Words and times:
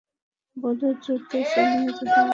বদর 0.57 0.93
যুদ্ধে 1.05 1.39
সে 1.51 1.61
নিহত 1.71 1.99
হয়। 2.11 2.29